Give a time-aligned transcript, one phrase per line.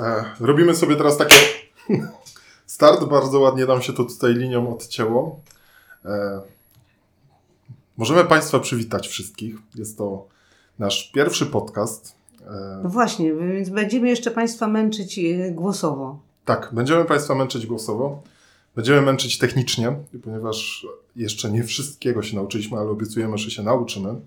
[0.00, 1.34] E, robimy sobie teraz takie
[2.66, 3.04] start.
[3.04, 5.40] Bardzo ładnie nam się to tutaj linią odcięło.
[6.04, 6.40] E,
[7.96, 9.54] możemy Państwa przywitać wszystkich.
[9.74, 10.26] Jest to
[10.78, 12.14] nasz pierwszy podcast.
[12.46, 15.20] E, No właśnie, więc będziemy jeszcze Państwa męczyć
[15.50, 16.18] głosowo.
[16.44, 18.22] tak, będziemy Państwa męczyć głosowo.
[18.76, 20.86] Będziemy męczyć technicznie, ponieważ
[21.16, 24.20] jeszcze nie wszystkiego się nauczyliśmy, ale obiecujemy, że się nauczymy.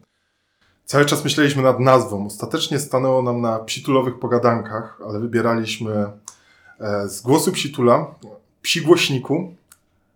[0.85, 2.25] Cały czas myśleliśmy nad nazwą.
[2.25, 6.05] Ostatecznie stanęło nam na psitulowych pogadankach, ale wybieraliśmy
[6.79, 8.15] e, z głosu psitula,
[8.61, 9.53] psi głośniku,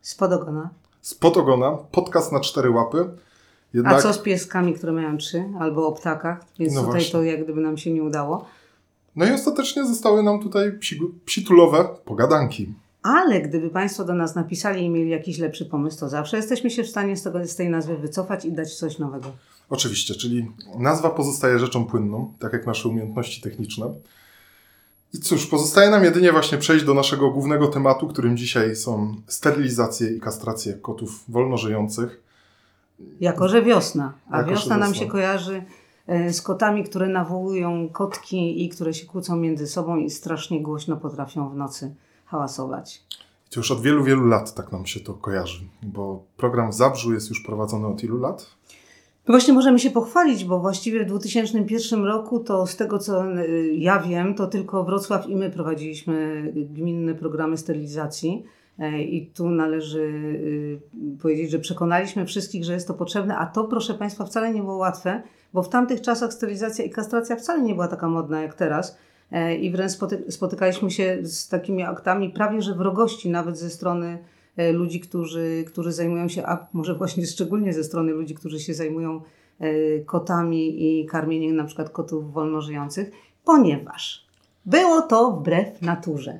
[0.01, 0.69] Spod ogona.
[1.01, 3.09] spod ogona, podcast na cztery łapy.
[3.09, 6.45] A Jednak co z pieskami, które mają trzy, albo o ptakach?
[6.59, 7.11] Więc No tutaj właśnie.
[7.11, 8.45] to jak gdyby nam się nie udało.
[9.15, 12.73] No i ostatecznie zostały nam tutaj psi, psitulowe pogadanki.
[13.03, 16.83] Ale gdyby Państwo do nas napisali i mieli jakiś lepszy pomysł, to zawsze jesteśmy się
[16.83, 19.31] w stanie z, tego, z tej nazwy wycofać i dać coś nowego.
[19.69, 23.93] Oczywiście, czyli nazwa pozostaje rzeczą płynną, tak jak nasze umiejętności techniczne.
[25.13, 30.09] I cóż, pozostaje nam jedynie właśnie przejść do naszego głównego tematu, którym dzisiaj są sterylizacje
[30.09, 32.23] i kastracje kotów wolnożyjących.
[33.19, 34.13] Jako, że wiosna.
[34.31, 35.05] A Jako, wiosna nam wiosna.
[35.05, 35.63] się kojarzy
[36.07, 40.97] e, z kotami, które nawołują kotki i które się kłócą między sobą i strasznie głośno
[40.97, 41.95] potrafią w nocy
[42.25, 43.03] hałasować.
[43.49, 47.13] To już od wielu, wielu lat tak nam się to kojarzy, bo program w Zabrzu
[47.13, 48.45] jest już prowadzony od ilu lat?
[49.29, 53.73] No Właśnie możemy się pochwalić, bo właściwie w 2001 roku to z tego co y,
[53.73, 58.43] ja wiem, to tylko Wrocław i my prowadziliśmy gminne programy sterylizacji.
[58.79, 60.79] E, I tu należy y,
[61.21, 64.75] powiedzieć, że przekonaliśmy wszystkich, że jest to potrzebne, a to proszę Państwa wcale nie było
[64.77, 65.21] łatwe,
[65.53, 68.97] bo w tamtych czasach sterylizacja i kastracja wcale nie była taka modna jak teraz.
[69.31, 74.17] E, I wręcz spoty- spotykaliśmy się z takimi aktami prawie że wrogości nawet ze strony
[74.71, 79.21] ludzi, którzy, którzy zajmują się, a może właśnie szczególnie ze strony ludzi, którzy się zajmują
[79.59, 83.11] e, kotami i karmieniem na przykład kotów wolnożyjących,
[83.43, 84.25] ponieważ
[84.65, 86.39] było to wbrew naturze.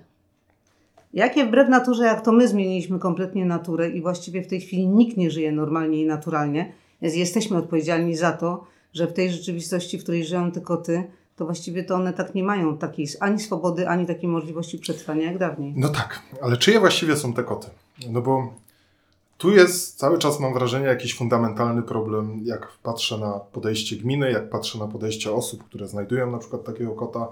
[1.14, 5.18] Jakie wbrew naturze, jak to my zmieniliśmy kompletnie naturę i właściwie w tej chwili nikt
[5.18, 10.04] nie żyje normalnie i naturalnie, więc jesteśmy odpowiedzialni za to, że w tej rzeczywistości, w
[10.04, 11.04] której żyją te koty,
[11.36, 15.38] to właściwie to one tak nie mają takiej ani swobody, ani takiej możliwości przetrwania jak
[15.38, 15.74] dawniej.
[15.78, 17.68] No tak, ale czyje właściwie są te koty?
[18.10, 18.54] No bo
[19.38, 24.50] tu jest cały czas, mam wrażenie, jakiś fundamentalny problem, jak patrzę na podejście gminy, jak
[24.50, 27.28] patrzę na podejście osób, które znajdują na przykład takiego kota,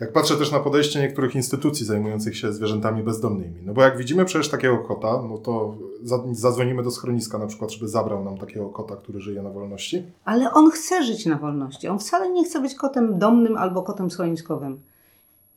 [0.00, 3.62] jak patrzę też na podejście niektórych instytucji zajmujących się zwierzętami bezdomnymi.
[3.62, 7.70] No bo jak widzimy przecież takiego kota, no to za- zadzwonimy do schroniska na przykład,
[7.70, 10.02] żeby zabrał nam takiego kota, który żyje na wolności.
[10.24, 11.88] Ale on chce żyć na wolności.
[11.88, 14.80] On wcale nie chce być kotem domnym albo kotem schroniskowym.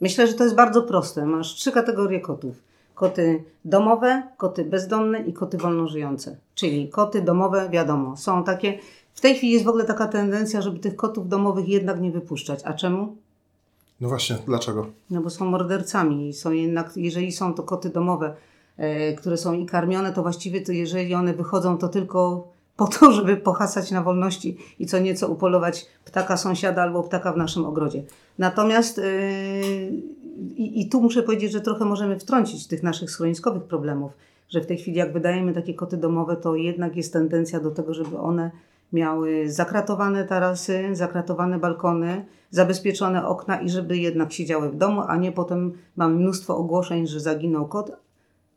[0.01, 1.25] Myślę, że to jest bardzo proste.
[1.25, 2.56] Masz trzy kategorie kotów.
[2.99, 6.37] Koty domowe, koty bezdomne i koty wolnożyjące.
[6.55, 8.79] Czyli koty domowe, wiadomo, są takie...
[9.13, 12.59] W tej chwili jest w ogóle taka tendencja, żeby tych kotów domowych jednak nie wypuszczać.
[12.63, 13.15] A czemu?
[14.01, 14.88] No właśnie, dlaczego?
[15.09, 16.33] No bo są mordercami.
[16.33, 18.35] Są jednak, jeżeli są to koty domowe,
[18.77, 23.11] e, które są i karmione, to właściwie to jeżeli one wychodzą, to tylko po to,
[23.17, 28.03] żeby pohasać na wolności i co nieco upolować ptaka sąsiada albo ptaka w naszym ogrodzie.
[28.38, 29.03] Natomiast e,
[30.38, 34.12] i, i tu muszę powiedzieć, że trochę możemy wtrącić tych naszych schroniskowych problemów,
[34.50, 37.94] że w tej chwili jak wydajemy takie koty domowe, to jednak jest tendencja do tego,
[37.94, 38.51] żeby one
[38.94, 45.31] miały zakratowane tarasy, zakratowane balkony, zabezpieczone okna i żeby jednak siedziały w domu, a nie
[45.31, 47.91] potem mamy mnóstwo ogłoszeń, że zaginął kot,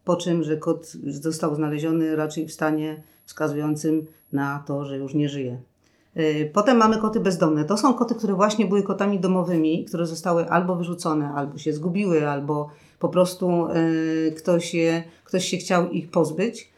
[0.05, 5.28] po czym, że kot został znaleziony raczej w stanie wskazującym na to, że już nie
[5.28, 5.61] żyje.
[6.17, 7.65] Yy, Potem mamy koty bezdomne.
[7.65, 12.28] To są koty, które właśnie były kotami domowymi, które zostały albo wyrzucone, albo się zgubiły,
[12.28, 12.69] albo
[12.99, 13.67] po prostu
[14.25, 16.73] yy, ktoś, je, ktoś się chciał ich pozbyć.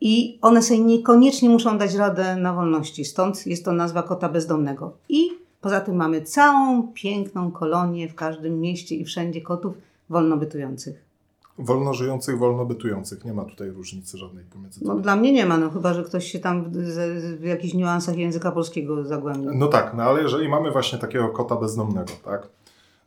[0.00, 3.04] I one sobie niekoniecznie muszą dać radę na wolności.
[3.04, 4.92] Stąd jest to nazwa kota bezdomnego.
[5.08, 5.30] I
[5.60, 9.74] poza tym mamy całą piękną kolonię w każdym mieście i wszędzie kotów
[10.10, 11.03] wolno bytujących.
[11.58, 13.24] Wolno żyjących, wolno bytujących.
[13.24, 15.02] Nie ma tutaj różnicy żadnej pomiędzy No, tymi.
[15.02, 16.76] dla mnie nie ma, no chyba, że ktoś się tam w,
[17.40, 19.50] w jakichś niuansach języka polskiego zagłębił.
[19.54, 22.48] No tak, no ale jeżeli mamy właśnie takiego kota bezdomnego, tak,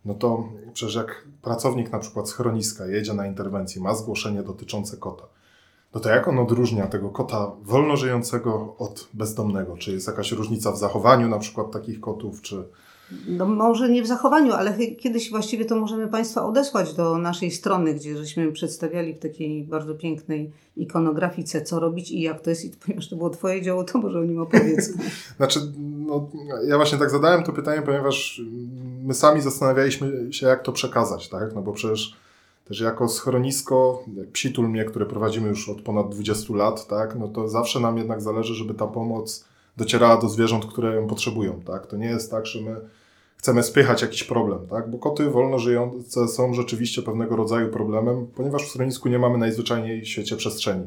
[0.05, 0.43] no to
[0.73, 5.23] przecież jak pracownik na przykład schroniska jedzie na interwencję, ma zgłoszenie dotyczące kota,
[5.93, 9.77] no to jak on odróżnia tego kota wolno żyjącego od bezdomnego?
[9.77, 12.63] Czy jest jakaś różnica w zachowaniu na przykład takich kotów, czy...
[13.27, 17.93] No, może nie w zachowaniu, ale kiedyś właściwie to możemy Państwa odesłać do naszej strony,
[17.93, 22.65] gdzie żeśmy przedstawiali w takiej bardzo pięknej ikonografice, co robić i jak to jest.
[22.65, 24.93] I ponieważ to było Twoje dzieło, to może o nim opowiedz.
[25.37, 25.59] Znaczy,
[26.07, 26.29] no,
[26.67, 28.41] ja właśnie tak zadałem to pytanie, ponieważ
[29.03, 31.55] my sami zastanawialiśmy się, jak to przekazać, tak?
[31.55, 32.17] No bo przecież
[32.65, 37.15] też jako schronisko, Psi Tulmie, które prowadzimy już od ponad 20 lat, tak?
[37.19, 39.45] No to zawsze nam jednak zależy, żeby ta pomoc
[39.77, 41.87] docierała do zwierząt, które ją potrzebują, tak?
[41.87, 42.75] To nie jest tak, że my
[43.37, 44.91] chcemy spychać jakiś problem, tak?
[44.91, 50.01] Bo koty wolno żyjące są rzeczywiście pewnego rodzaju problemem, ponieważ w schronisku nie mamy najzwyczajniej
[50.01, 50.85] w świecie przestrzeni.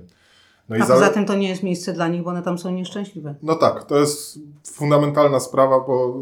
[0.69, 3.35] No A poza tym to nie jest miejsce dla nich, bo one tam są nieszczęśliwe.
[3.43, 6.21] No tak, to jest fundamentalna sprawa, bo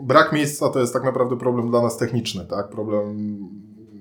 [0.00, 2.68] brak miejsca to jest tak naprawdę problem dla nas techniczny, tak?
[2.68, 3.38] Problem,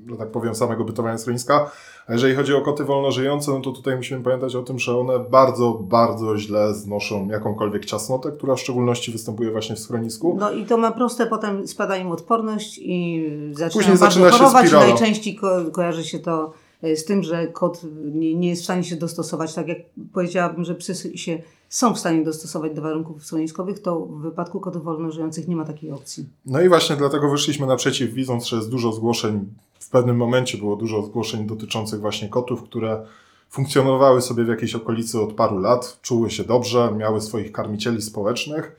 [0.10, 1.72] że tak powiem, samego bytowania schroniska.
[2.08, 5.00] A jeżeli chodzi o koty wolno żyjące, no to tutaj musimy pamiętać o tym, że
[5.00, 10.38] one bardzo, bardzo źle znoszą jakąkolwiek ciasnotę, która w szczególności występuje właśnie w schronisku.
[10.40, 14.68] No i to ma proste, potem spada im odporność i zaczynają Później zaczyna się chorować.
[14.68, 14.88] Spirala.
[14.88, 17.82] Najczęściej ko kojarzy się to e, z tym, że kot
[18.14, 19.54] nie, nie jest w stanie się dostosować.
[19.54, 19.78] Tak jak
[20.14, 21.42] powiedziałabym, że psy się
[21.74, 25.66] są w stanie dostosować do warunków schroniskowych, to w wypadku kotów wolno żyjących nie ma
[25.66, 26.26] takiej opcji.
[26.46, 29.46] No i właśnie dlatego wyszliśmy naprzeciw, widząc, że jest dużo zgłoszeń.
[29.80, 33.06] W pewnym momencie było dużo zgłoszeń dotyczących właśnie kotów, które
[33.50, 38.76] funkcjonowały sobie w jakiejś okolicy od paru lat, czuły się dobrze, miały swoich karmicieli społecznych.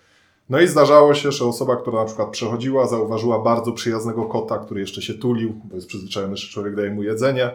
[0.51, 4.81] No i zdarzało się, że osoba, która na przykład przechodziła, zauważyła bardzo przyjaznego kota, który
[4.81, 7.51] jeszcze się tulił, bo jest przyzwyczajony, że człowiek daje mu jedzenie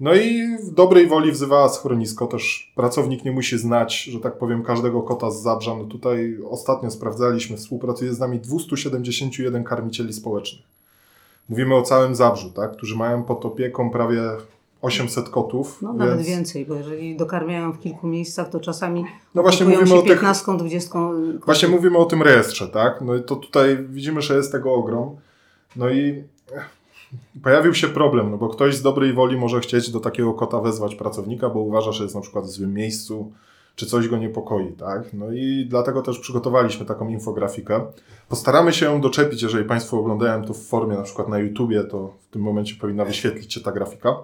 [0.00, 2.26] no i w dobrej woli wzywała schronisko.
[2.26, 5.74] Też pracownik nie musi znać, że tak powiem, każdego kota z Zabrza.
[5.74, 10.66] No tutaj ostatnio sprawdzaliśmy, współpracuje z nami 271 karmicieli społecznych.
[11.48, 12.72] Mówimy o całym Zabrzu, tak?
[12.72, 14.22] którzy mają pod opieką prawie
[14.82, 15.78] 800 kotów.
[15.82, 16.00] No więc...
[16.00, 19.04] nawet więcej, bo jeżeli dokarmiają w kilku miejscach, to czasami
[19.34, 20.56] no właśnie mówimy się o 15, tych...
[20.56, 20.98] 20.
[21.44, 23.00] Właśnie mówimy o tym rejestrze, tak?
[23.00, 25.16] No i to tutaj widzimy, że jest tego ogrom.
[25.76, 26.24] No i
[27.42, 30.94] pojawił się problem, no bo ktoś z dobrej woli może chcieć do takiego kota wezwać
[30.94, 33.32] pracownika, bo uważa, że jest na przykład w złym miejscu,
[33.74, 35.12] czy coś go niepokoi, tak?
[35.12, 37.86] No i dlatego też przygotowaliśmy taką infografikę.
[38.28, 42.14] Postaramy się ją doczepić, jeżeli Państwo oglądają to w formie na przykład na YouTubie, to
[42.20, 44.16] w tym momencie powinna wyświetlić się ta grafika.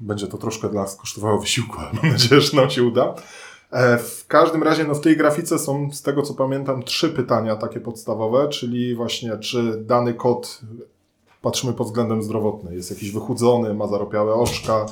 [0.00, 3.14] Będzie to troszkę dla nas kosztowało wysiłku, ale mam nadzieję, że nam się uda.
[3.70, 7.56] E, w każdym razie no w tej grafice są, z tego co pamiętam, trzy pytania
[7.56, 10.60] takie podstawowe, czyli właśnie czy dany kod
[11.42, 12.74] patrzymy pod względem zdrowotnym.
[12.74, 14.86] Jest jakiś wychudzony, ma zaropiałe oczka,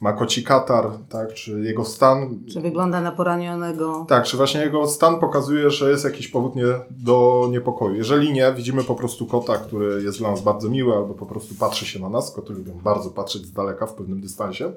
[0.00, 2.38] ma koci katar, tak, czy jego stan...
[2.52, 4.06] Czy wygląda na poranionego.
[4.08, 7.94] Tak, czy właśnie jego stan pokazuje, że jest jakiś powód nie, do niepokoju.
[7.94, 11.54] Jeżeli nie, widzimy po prostu kota, który jest dla nas bardzo miły, albo po prostu
[11.54, 12.30] patrzy się na nas.
[12.30, 14.72] Koty lubią bardzo patrzeć z daleka, w pewnym dystansie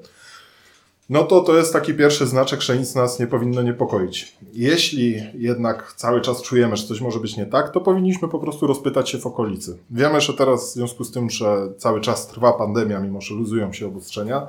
[1.10, 4.38] no to to jest taki pierwszy znaczek, że nic nas nie powinno niepokoić.
[4.54, 8.68] Jeśli jednak cały czas czujemy, że coś może być nie tak, to powinniśmy po prostu
[8.68, 9.78] rozpytać się w okolicy.
[9.92, 13.74] Wiemy, że teraz w związku z tym, że cały czas trwa pandemia, mimo że luzują
[13.74, 14.48] się obostrzenia,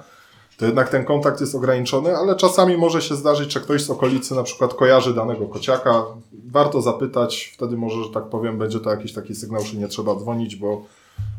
[0.57, 4.35] to jednak ten kontakt jest ograniczony, ale czasami może się zdarzyć, że ktoś z okolicy
[4.35, 6.05] na przykład kojarzy danego kociaka.
[6.51, 10.15] Warto zapytać, wtedy może, że tak powiem, będzie to jakiś taki sygnał, że nie trzeba
[10.15, 10.83] dzwonić, bo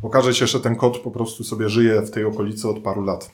[0.04, 3.32] okaże się, że ten kot po prostu sobie żyje w tej okolicy od paru lat.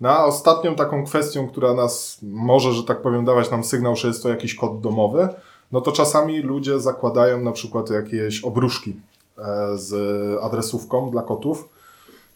[0.00, 4.08] No a ostatnią taką kwestią, która nas może, że tak powiem, dawać nam sygnał, że
[4.08, 5.28] jest to jakiś kod domowy,
[5.72, 8.96] no to czasami ludzie zakładają na przykład jakieś obruszki
[9.38, 9.94] e, z
[10.42, 11.68] adresówką dla kotów.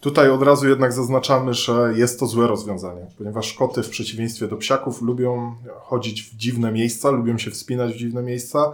[0.01, 4.57] Tutaj od razu jednak zaznaczamy, że jest to złe rozwiązanie, ponieważ koty w przeciwieństwie do
[4.57, 8.73] psiaków lubią chodzić w dziwne miejsca, lubią się wspinać w dziwne miejsca.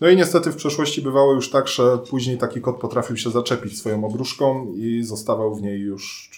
[0.00, 3.78] No i niestety w przeszłości bywało już tak, że później taki kot potrafił się zaczepić
[3.78, 6.29] swoją obruszką i zostawał w niej już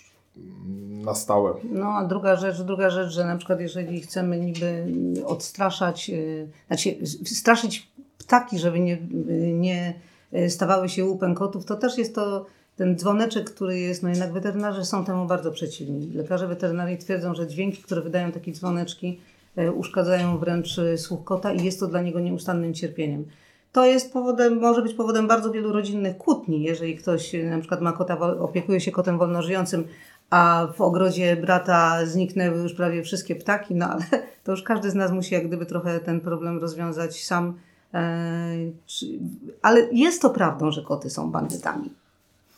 [1.04, 1.54] na stałe.
[1.72, 4.84] No a druga rzecz, druga rzecz, że na przykład jeżeli chcemy niby
[5.26, 8.98] odstraszać, yy, znaczy straszyć ptaki, żeby nie,
[9.52, 9.94] nie
[10.48, 12.46] stawały się łupem kotów, to też jest to
[12.76, 16.12] ten dzwoneczek, który jest, no jednak weterynarze są temu bardzo przeciwni.
[16.14, 19.20] Lekarze weterynarii twierdzą, że dźwięki, które wydają takie dzwoneczki,
[19.56, 23.24] yy, uszkadzają wręcz słuch kota i jest to dla niego nieustannym cierpieniem.
[23.72, 27.92] To jest powodem, może być powodem bardzo wielu rodzinnych kłótni, jeżeli ktoś na przykład ma
[27.92, 29.84] kota, opiekuje się kotem wolnożyjącym,
[30.32, 34.04] a w ogrodzie brata zniknęły już prawie wszystkie ptaki, no ale
[34.44, 37.58] to już każdy z nas musi jak gdyby trochę ten problem rozwiązać sam.
[37.94, 38.56] E,
[39.62, 41.90] ale jest to prawdą, że koty są bandytami.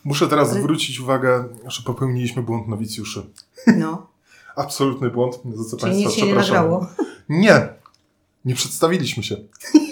[0.05, 0.59] Muszę teraz ale...
[0.59, 3.21] zwrócić uwagę, że popełniliśmy błąd nowicjuszy.
[3.77, 4.07] No.
[4.55, 6.87] Absolutny błąd, za co Czyli Państwa nic się nie nagrało?
[7.29, 7.67] Nie.
[8.45, 9.35] Nie przedstawiliśmy się.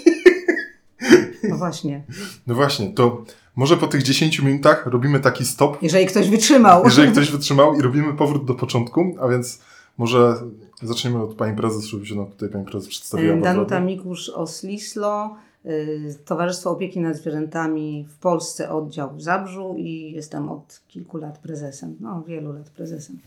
[1.48, 2.04] No właśnie.
[2.46, 3.24] No właśnie, to
[3.56, 5.82] może po tych 10 minutach robimy taki stop.
[5.82, 6.84] Jeżeli ktoś wytrzymał.
[6.84, 9.60] Jeżeli ktoś wytrzymał i robimy powrót do początku, a więc
[9.98, 10.36] może
[10.82, 13.36] zaczniemy od pani prezes, żeby się nam tutaj pani prezes przedstawiła.
[13.36, 15.36] Danuta Mikusz Oslislo,
[15.66, 21.38] y, Towarzystwo Opieki nad Zwierzętami w Polsce, oddział w Zabrzu i jestem od kilku lat
[21.38, 23.18] prezesem, no wielu lat prezesem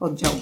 [0.00, 0.34] oddziału.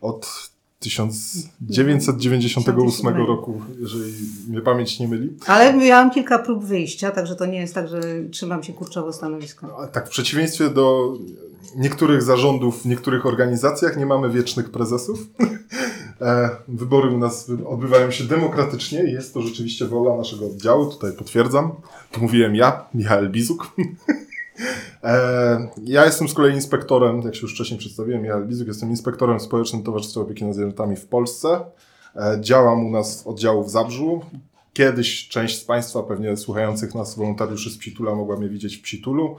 [0.00, 0.53] Od
[0.84, 4.12] 1998 roku, jeżeli
[4.48, 5.32] mnie pamięć nie myli.
[5.46, 8.00] Ale miałam kilka prób wyjścia, także to nie jest tak, że
[8.30, 9.68] trzymam się kurczowo stanowiska.
[9.92, 11.14] Tak, w przeciwieństwie do
[11.76, 15.18] niektórych zarządów w niektórych organizacjach nie mamy wiecznych prezesów.
[16.20, 21.12] E, wybory u nas odbywają się demokratycznie i jest to rzeczywiście wola naszego oddziału, tutaj
[21.12, 21.72] potwierdzam.
[22.12, 23.66] To mówiłem ja, Michał Bizuk.
[25.04, 29.40] E, ja jestem z kolei inspektorem, jak się już wcześniej przedstawiłem, Michał Bizuk, jestem inspektorem
[29.40, 31.60] Społecznym Towarzystwa Opieki nad Zwierzętami w Polsce.
[32.16, 34.20] E, działam u nas w oddziału w Zabrzu.
[34.72, 39.36] Kiedyś część z Państwa, pewnie słuchających nas wolontariuszy z Psitula, mogła mnie widzieć w Psitulu.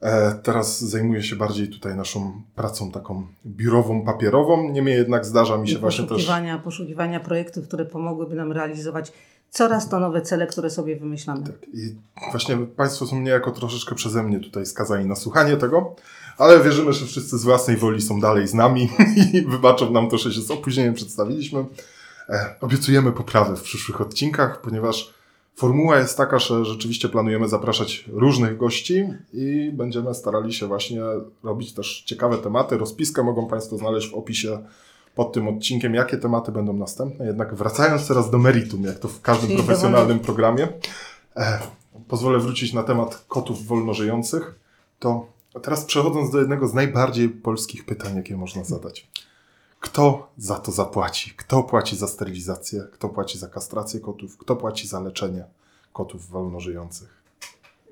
[0.00, 4.70] E, teraz zajmuję się bardziej tutaj naszą pracą taką biurową, papierową.
[4.70, 6.08] Niemniej jednak zdarza mi się I właśnie też.
[6.08, 9.12] poszukiwania, poszukiwania projektów, które pomogłyby nam realizować
[9.50, 11.42] coraz to nowe cele, które sobie wymyślamy.
[11.42, 11.94] Tak, I
[12.30, 15.96] właśnie Państwo są niejako troszeczkę przeze mnie tutaj skazani na słuchanie tego,
[16.38, 18.90] ale wierzymy, że wszyscy z własnej woli są dalej z nami
[19.32, 21.64] i wybaczą nam to, że się z opóźnieniem przedstawiliśmy.
[22.28, 25.14] E, obiecujemy poprawę w przyszłych odcinkach, ponieważ
[25.56, 31.02] formuła jest taka, że rzeczywiście planujemy zapraszać różnych gości i będziemy starali się właśnie
[31.42, 32.78] robić też ciekawe tematy.
[32.78, 34.58] Rozpiskę mogą Państwo znaleźć w opisie
[35.14, 37.26] pod tym odcinkiem, jakie tematy będą następne.
[37.26, 40.68] Jednak wracając teraz do meritum, jak to w każdym Czyli profesjonalnym programie,
[41.36, 41.58] e,
[42.08, 44.54] pozwolę wrócić na temat kotów wolnożyjących.
[44.98, 45.26] To
[45.62, 49.08] teraz przechodząc do jednego z najbardziej polskich pytań, jakie można zadać.
[49.80, 51.32] Kto za to zapłaci?
[51.36, 52.82] Kto płaci za sterylizację?
[52.92, 54.36] Kto płaci za kastrację kotów?
[54.38, 55.44] Kto płaci za leczenie
[55.92, 57.20] kotów wolnożyjących?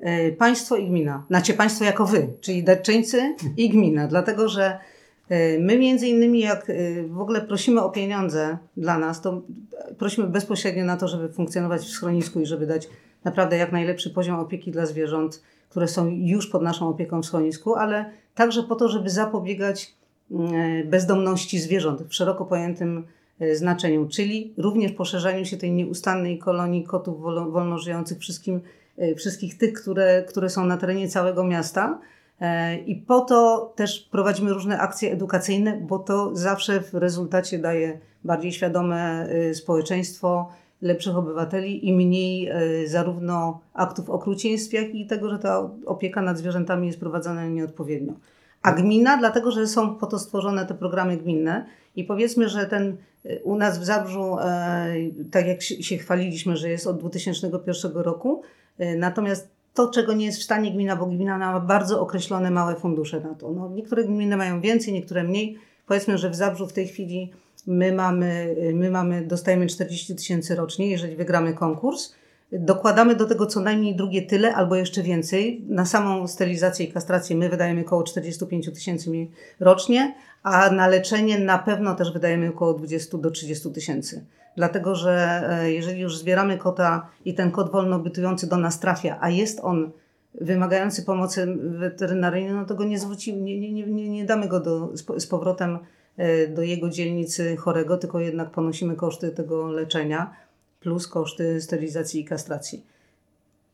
[0.01, 1.25] E, Państwo i gmina.
[1.29, 4.09] Znaczy państwo jako wy, czyli darczyńcy i gmina.
[4.09, 4.79] Dlatego, że
[5.61, 9.43] my między innymi jak e, w ogóle prosimy o pieniądze dla nas, to
[9.99, 12.89] prosimy bezpośrednio na to, żeby funkcjonować w schronisku i żeby dać
[13.25, 17.75] naprawdę jak najlepszy poziom opieki dla zwierząt, które są już pod naszą opieką w schronisku,
[17.75, 19.95] ale także po to, żeby zapobiegać
[20.31, 23.07] mm, bezdomności zwierząt w szeroko pojętym
[23.41, 28.61] e, znaczeniu, czyli również poszerzaniu się tej nieustannej kolonii kotów wolo- wolnożyjących wszystkim,
[28.99, 31.99] e, wszystkich tych, które, które są na terenie całego miasta.
[32.41, 37.99] E, I po to też prowadzimy różne akcje edukacyjne, bo to zawsze w rezultacie daje
[38.25, 40.49] bardziej świadome e, społeczeństwo,
[40.83, 46.39] lepszych obywateli i mniej e, zarówno aktów okrucieństw, jak i tego, że ta opieka nad
[46.39, 48.13] zwierzętami jest prowadzona nieodpowiednio.
[48.63, 51.67] A gmina, dlatego że są po to stworzone te programy gminne
[51.97, 54.95] i powiedzmy, że ten e, u nas w Zabrzu, e,
[55.31, 58.43] tak jak się chwaliliśmy, że jest od 2001 roku,
[58.97, 63.21] natomiast to, czego nie jest w stanie gmina, bo gmina ma bardzo określone małe fundusze
[63.21, 63.53] na to.
[63.53, 65.59] No, niektóre gminy mają więcej, niektóre mniej.
[65.87, 67.33] Powiedzmy, że w Zabrzu w tej chwili
[67.67, 72.15] my mamy, my mamy dostajemy 40 tysięcy rocznie, jeżeli wygramy konkurs.
[72.53, 75.65] Dokładamy do tego co najmniej drugie tyle albo jeszcze więcej.
[75.69, 79.11] Na samą sterylizację i kastrację my wydajemy około 45 tysięcy
[79.61, 84.25] rocznie, a na leczenie na pewno też wydajemy około 20 do 30 tysięcy.
[84.57, 89.19] Dlatego, że e, jeżeli już zbieramy kota i ten kot wolno bytujący do nas trafia,
[89.21, 89.91] a jest on
[90.41, 94.91] wymagający pomocy weterynaryjnej, no to go nie zwrócimy, nie, nie, nie, nie, damy go do,
[95.17, 95.79] z powrotem
[96.17, 100.31] e, do jego dzielnicy chorego, tylko jednak ponosimy koszty tego leczenia
[100.81, 102.87] plus koszty sterylizacji i kastracji.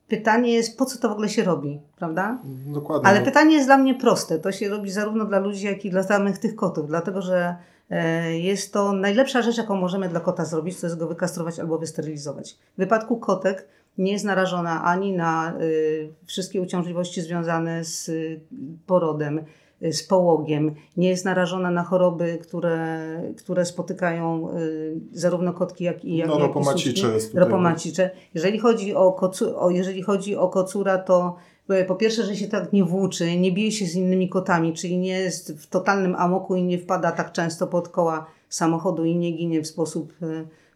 [0.09, 2.39] Pytanie jest, po co to w ogóle się robi, prawda?
[2.67, 3.09] Dokładnie.
[3.09, 4.39] Ale pytanie jest dla mnie proste.
[4.39, 7.57] To się robi zarówno dla ludzi, jak i dla samych tych kotów, dlatego że
[7.91, 11.79] e, jest to najlepsza rzecz, jaką możemy dla kota zrobić, to jest go wykastrować albo
[11.79, 12.59] wysterylizować.
[12.75, 13.69] W wypadku kotek
[13.99, 18.41] nie jest narażona ani na y, wszystkie uciążliwości związane z y,
[18.87, 19.45] porodem,
[19.93, 22.99] z połogiem, nie jest narażona na choroby, które,
[23.39, 28.11] które spotykają y, zarówno kotki, jak i jak, No, jak i ropomacicze.
[28.35, 31.37] Jeżeli chodzi o, kocu, o, jeżeli chodzi o kocura, to
[31.69, 34.99] e, po pierwsze, że się tak nie włóczy, nie bije się z innymi kotami, czyli
[34.99, 39.33] nie jest w totalnym amoku i nie wpada tak często pod koła samochodu i nie
[39.33, 40.13] ginie w sposób,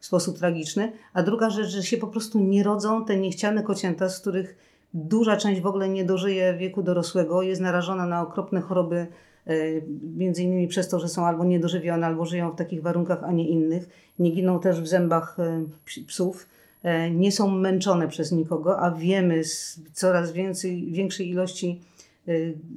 [0.00, 0.93] w sposób tragiczny.
[1.12, 5.37] A druga rzecz, że się po prostu nie rodzą te niechciane kocięta, z których duża
[5.37, 9.07] część w ogóle nie dożyje wieku dorosłego, jest narażona na okropne choroby,
[9.47, 9.54] e,
[10.16, 13.49] między innymi przez to, że są albo niedożywione, albo żyją w takich warunkach, a nie
[13.49, 13.88] innych.
[14.18, 16.47] Nie giną też w zębach e, ps- psów
[16.83, 21.80] e, nie są męczone przez nikogo, a wiemy z coraz więcej, większej ilości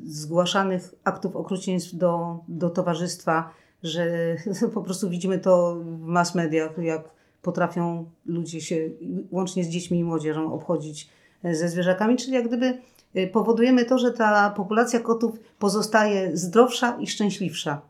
[0.05, 3.53] zgłaszanych aktów okrucieństw do, do towarzystwa,
[3.83, 4.35] że
[4.73, 7.09] po prostu widzimy to w mass mediach, jak
[7.41, 8.89] potrafią ludzie się,
[9.31, 11.09] łącznie z dziećmi i młodzieżą, obchodzić
[11.43, 12.77] ze zwierzakami, czyli jak gdyby
[13.13, 17.81] e, powodujemy to, że ta populacja kotów pozostaje zdrowsza i szczęśliwsza.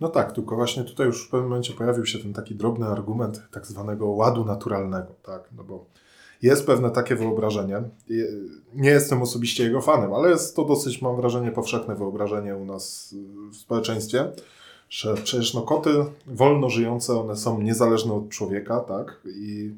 [0.00, 3.42] No tak, tylko właśnie tutaj już w pewnym momencie pojawił się ten taki drobny argument
[3.52, 5.84] tak zwanego ładu naturalnego, tak, no bo
[6.42, 7.82] jest pewne takie wyobrażenie,
[8.74, 13.12] nie jestem osobiście jego fanem, ale jest to dosyć, mam wrażenie, powszechne wyobrażenie u nas
[13.12, 14.32] y, w społeczeństwie,
[14.90, 15.90] że przecież no koty
[16.26, 19.70] wolno żyjące, one są niezależne od człowieka, tak, i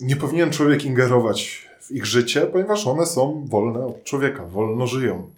[0.00, 5.30] nie powinien człowiek ingerować ich życie, ponieważ one są wolne od człowieka, wolno żyją.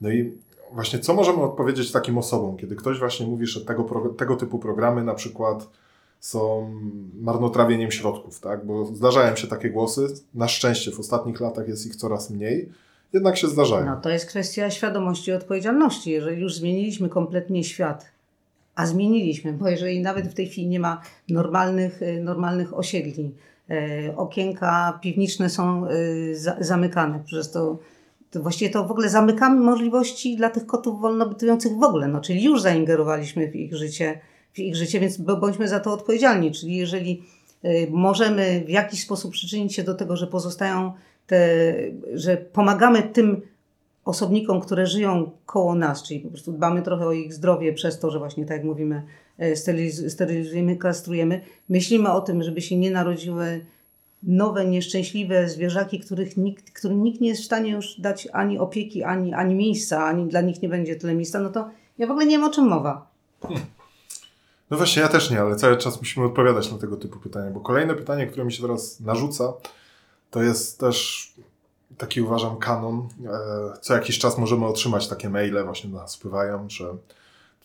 [0.00, 0.32] No i
[0.72, 3.84] właśnie co możemy odpowiedzieć takim osobom, kiedy ktoś właśnie mówi, że tego,
[4.16, 5.68] tego typu programy na przykład
[6.20, 6.72] są
[7.20, 8.66] marnotrawieniem środków, tak?
[8.66, 10.06] Bo zdarzają się takie głosy.
[10.34, 12.68] Na szczęście w ostatnich latach jest ich coraz mniej,
[13.12, 13.86] jednak się zdarzają.
[13.86, 16.10] No to jest kwestia świadomości i odpowiedzialności.
[16.10, 18.06] Jeżeli już zmieniliśmy kompletnie świat,
[18.74, 23.34] a zmieniliśmy, bo jeżeli nawet w tej chwili nie ma normalnych, y, normalnych osiedli,
[24.16, 27.78] okienka piwniczne są y, zamykane, przez to
[28.30, 32.44] to właściwie to w ogóle zamykamy możliwości dla tych kotów wolnobytujących w ogóle, no, czyli
[32.44, 34.20] już zaingerowaliśmy w ich życie,
[34.52, 36.52] w ich życie, więc bądźmy za to odpowiedzialni.
[36.52, 37.22] Czyli jeżeli
[37.64, 40.92] y, możemy w jakiś sposób przyczynić się do tego, że pozostają
[41.26, 41.64] te,
[42.14, 43.42] że pomagamy tym
[44.04, 48.10] osobnikom, które żyją koło nas, czyli po prostu dbamy trochę o ich zdrowie przez to,
[48.10, 49.02] że właśnie tak jak mówimy,
[50.08, 51.40] sterylizujemy, kastrujemy.
[51.68, 53.66] Myślimy o tym, żeby się nie narodziły
[54.22, 59.02] nowe, nieszczęśliwe zwierzaki, których nikt, którym nikt nie jest w stanie już dać ani opieki,
[59.02, 62.26] ani, ani miejsca, ani dla nich nie będzie tyle miejsca, no to ja w ogóle
[62.26, 63.10] nie wiem o czym mowa.
[64.70, 67.60] No właśnie, ja też nie, ale cały czas musimy odpowiadać na tego typu pytania, bo
[67.60, 69.52] kolejne pytanie, które mi się teraz narzuca,
[70.30, 71.28] to jest też
[71.98, 73.08] taki uważam kanon.
[73.26, 76.94] E, co jakiś czas możemy otrzymać takie maile, właśnie nas spływają, że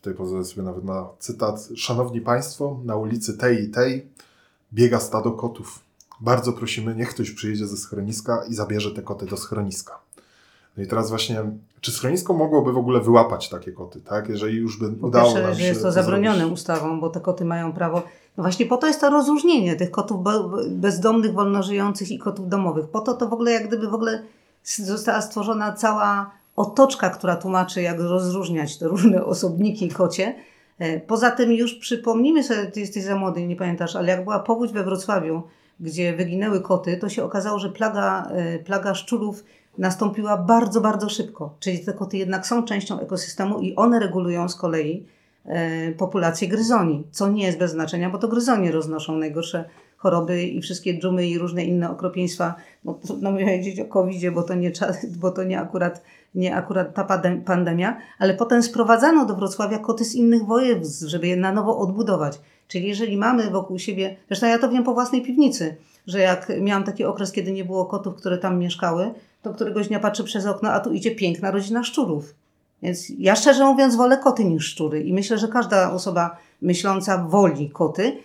[0.03, 1.69] tutaj pozwolę sobie nawet na cytat.
[1.75, 4.07] Szanowni Państwo, na ulicy tej i tej
[4.73, 5.79] biega stado kotów.
[6.21, 9.99] Bardzo prosimy, niech ktoś przyjedzie ze schroniska i zabierze te koty do schroniska.
[10.77, 11.43] No i teraz właśnie,
[11.81, 14.29] czy schronisko mogłoby w ogóle wyłapać takie koty, tak?
[14.29, 16.53] Jeżeli już by po udało pierwsze, nam się że jest to, zabronione zrobić.
[16.53, 18.01] ustawą, bo te koty mają prawo.
[18.37, 20.25] No właśnie po to jest to rozróżnienie tych kotów
[20.69, 22.87] bezdomnych, wolnożyjących i kotów domowych.
[22.87, 24.23] Po to to w ogóle jak gdyby w ogóle
[24.63, 30.35] została stworzona cała otoczka, która tłumaczy, jak rozróżniać te różne osobniki kocie.
[30.79, 34.39] E, poza tym już przypomnijmy sobie, ty jesteś za młody, nie pamiętasz, ale jak była
[34.39, 35.43] powódź we Wrocławiu,
[35.79, 39.43] gdzie wyginęły koty, to się okazało, że plaga, e, plaga szczurów
[39.77, 41.55] nastąpiła bardzo, bardzo szybko.
[41.59, 45.05] Czyli te koty jednak są częścią ekosystemu i one regulują z kolei
[45.45, 49.65] e, populację gryzoni, co nie jest bez znaczenia, bo to gryzonie roznoszą najgorsze
[49.97, 52.55] choroby i wszystkie dżumy i różne inne okropieństwa.
[52.83, 54.71] No, trudno powiedzieć o covid bo to nie,
[55.17, 56.03] bo to nie akurat,
[56.35, 61.35] nie akurat ta pandemia, ale potem sprowadzano do Wrocławia koty z innych województw, żeby je
[61.35, 62.39] na nowo odbudować.
[62.67, 65.75] Czyli jeżeli mamy wokół siebie, zresztą ja to wiem po własnej piwnicy,
[66.07, 69.99] że jak miałam taki okres, kiedy nie było kotów, które tam mieszkały, to któregoś dnia
[69.99, 72.35] patrzę przez okno, a tu idzie piękna rodzina szczurów.
[72.83, 77.69] Więc ja szczerze mówiąc wolę koty niż szczury i myślę, że każda osoba myśląca woli
[77.69, 78.17] koty.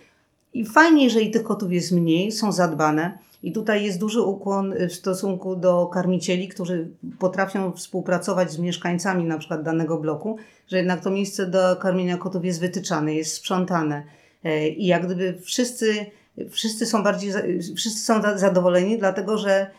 [0.53, 3.17] I fajnie, jeżeli tych kotów jest mniej, są zadbane.
[3.43, 6.87] I tutaj jest duży ukłon w stosunku do karmicieli, którzy
[7.19, 12.45] potrafią współpracować z mieszkańcami na przykład danego bloku, że jednak to miejsce do karmienia kotów
[12.45, 14.03] jest wytyczane, jest sprzątane
[14.43, 16.05] E, I jak gdyby wszyscy,
[16.49, 17.33] wszyscy są bardziej,
[17.75, 19.69] wszyscy są zadowoleni, dlatego że e,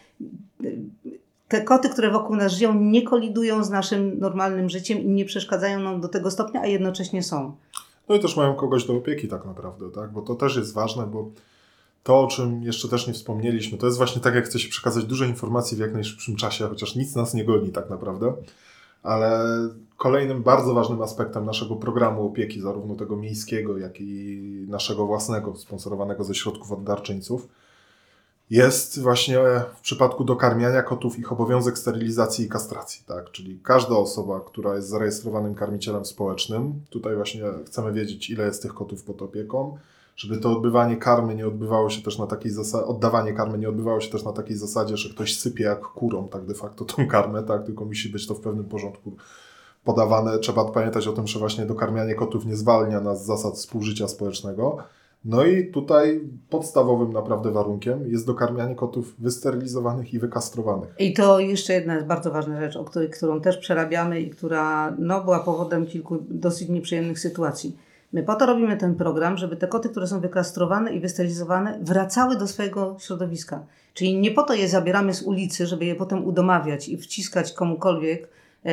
[1.49, 5.81] te koty, które wokół nas żyją, nie kolidują z naszym normalnym życiem i nie przeszkadzają
[5.81, 7.57] nam do tego stopnia, a jednocześnie są.
[8.09, 10.13] No i też mają kogoś do opieki tak naprawdę, tak?
[10.13, 11.31] Bo to też jest ważne, bo
[12.03, 15.05] to, o czym jeszcze też nie wspomnieliśmy, to jest właśnie tak, jak chce się przekazać
[15.05, 18.33] dużo informacji w jak najszybszym czasie, chociaż nic nas nie goni tak naprawdę
[19.03, 19.47] ale
[19.97, 26.25] kolejnym bardzo ważnym aspektem naszego programu opieki, zarówno tego miejskiego, jak i naszego własnego, sponsorowanego
[26.25, 27.49] ze środków od darczyńców,
[28.51, 29.39] jest właśnie
[29.77, 33.05] w przypadku dokarmiania kotów ich obowiązek sterylizacji i kastracji.
[33.07, 33.31] Tak?
[33.31, 38.75] Czyli każda osoba, która jest zarejestrowanym karmicielem społecznym, tutaj właśnie chcemy wiedzieć, ile jest tych
[38.75, 39.79] kotów pod opieką,
[40.21, 44.01] żeby to odbywanie karmy nie odbywało się też na takiej zasadzie, oddawanie karmy nie odbywało
[44.01, 47.43] się też na takiej zasadzie, że ktoś sypie jak kurą tak de facto tą karmę,
[47.43, 49.17] tak, tylko musi być to w pewnym porządku
[49.85, 50.39] podawane.
[50.39, 54.77] Trzeba pamiętać o tym, że właśnie dokarmianie kotów nie zwalnia nas z zasad współżycia społecznego.
[55.25, 60.95] No i tutaj podstawowym naprawdę warunkiem jest dokarmianie kotów wysterylizowanych i wykastrowanych.
[60.99, 64.97] I to jeszcze jedna jest bardzo ważna rzecz, o której, którą też przerabiamy i która
[64.99, 67.77] no, była powodem kilku dosyć nieprzyjemnych sytuacji
[68.13, 72.37] My po to robimy ten program, żeby te koty, które są wykastrowane i wysterylizowane, wracały
[72.37, 73.67] do swojego środowiska.
[73.95, 78.29] Czyli nie po to je zabieramy z ulicy, żeby je potem udomawiać i wciskać komukolwiek,
[78.65, 78.73] e,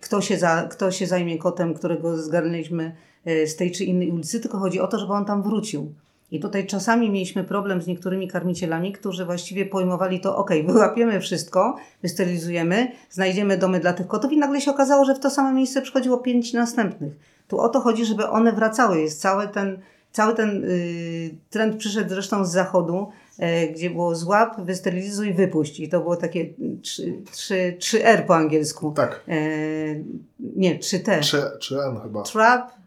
[0.00, 4.40] kto się, za, kto się zajmie kotem, którego zgarnęliśmy e, z tej czy innej ulicy,
[4.40, 5.92] tylko chodzi o to, żeby on tam wrócił.
[6.30, 11.76] I tutaj czasami mieliśmy problem z niektórymi karmicielami, którzy właściwie pojmowali to, ok, wyłapiemy wszystko,
[12.02, 15.82] wystylizujemy, znajdziemy domy dla tych kotów i nagle się okazało, że w to samo miejsce
[15.82, 17.12] przychodziło pięć następnych.
[17.48, 19.00] Tu o to chodzi, żeby one wracały.
[19.00, 19.78] Jest cały ten,
[20.12, 25.80] cały ten yy, trend przyszedł zresztą z zachodu, yy, gdzie było złap, wysterylizuj, wypuść.
[25.80, 26.46] I to było takie
[26.82, 28.92] 3, 3, r po angielsku.
[28.92, 29.24] Tak.
[29.26, 30.04] Yy,
[30.40, 31.20] nie, 3T.
[31.20, 32.22] 3, 3N chyba.
[32.22, 32.77] Trap,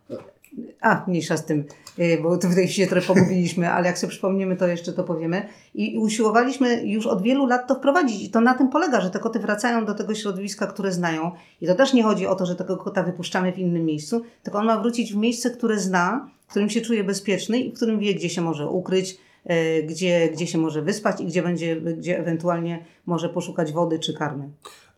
[0.81, 1.63] a, mniejsza z tym,
[1.99, 5.47] y, bo tutaj się trochę pomówiliśmy, ale jak sobie przypomniemy, to jeszcze to powiemy.
[5.73, 8.23] I usiłowaliśmy już od wielu lat to wprowadzić.
[8.23, 11.31] I to na tym polega, że te koty wracają do tego środowiska, które znają.
[11.61, 14.59] I to też nie chodzi o to, że tego kota wypuszczamy w innym miejscu, tylko
[14.59, 17.99] on ma wrócić w miejsce, które zna, w którym się czuje bezpieczny i w którym
[17.99, 19.17] wie, gdzie się może ukryć,
[19.51, 24.13] y, gdzie, gdzie się może wyspać i gdzie będzie, gdzie ewentualnie może poszukać wody czy
[24.13, 24.49] karmy.